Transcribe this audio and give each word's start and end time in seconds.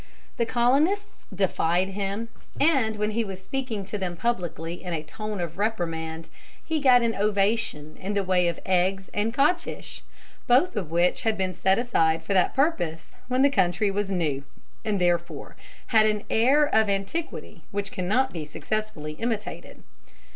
The 0.37 0.47
colonists 0.47 1.25
defied 1.31 1.89
him, 1.89 2.29
and 2.59 2.95
when 2.95 3.11
he 3.11 3.23
was 3.23 3.39
speaking 3.39 3.85
to 3.85 3.99
them 3.99 4.15
publicly 4.17 4.83
in 4.83 4.93
a 4.93 5.03
tone 5.03 5.39
of 5.39 5.59
reprimand, 5.59 6.27
he 6.65 6.79
got 6.79 7.03
an 7.03 7.13
ovation 7.13 7.97
in 7.97 8.15
the 8.15 8.23
way 8.23 8.47
of 8.47 8.59
eggs 8.65 9.11
and 9.13 9.31
codfish, 9.31 10.01
both 10.47 10.75
of 10.75 10.89
which 10.89 11.21
had 11.21 11.37
been 11.37 11.53
set 11.53 11.77
aside 11.77 12.23
for 12.23 12.33
that 12.33 12.55
purpose 12.55 13.13
when 13.27 13.43
the 13.43 13.51
country 13.51 13.91
was 13.91 14.09
new, 14.09 14.41
and 14.83 14.99
therefore 14.99 15.55
had 15.93 16.07
an 16.07 16.23
air 16.31 16.65
of 16.73 16.89
antiquity 16.89 17.61
which 17.69 17.91
cannot 17.91 18.33
be 18.33 18.43
successfully 18.43 19.11
imitated. 19.19 19.83